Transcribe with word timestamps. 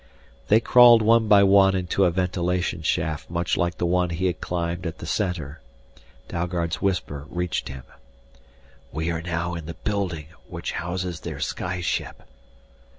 They 0.47 0.59
crawled 0.59 1.03
one 1.03 1.27
by 1.27 1.43
one 1.43 1.75
into 1.75 2.05
a 2.05 2.09
ventilation 2.09 2.81
shaft 2.81 3.29
much 3.29 3.55
like 3.55 3.77
the 3.77 3.85
one 3.85 4.09
he 4.09 4.25
had 4.25 4.41
climbed 4.41 4.87
at 4.87 4.97
the 4.97 5.05
Center. 5.05 5.61
Dalgard's 6.27 6.81
whisper 6.81 7.27
reached 7.29 7.67
him. 7.67 7.83
"We 8.91 9.11
are 9.11 9.21
now 9.21 9.53
in 9.53 9.67
the 9.67 9.75
building 9.75 10.29
which 10.47 10.71
houses 10.71 11.19
their 11.19 11.39
sky 11.39 11.81
ship." 11.81 12.23